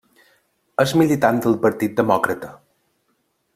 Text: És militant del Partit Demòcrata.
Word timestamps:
És 0.83 0.93
militant 1.01 1.43
del 1.45 1.59
Partit 1.67 1.95
Demòcrata. 2.01 2.53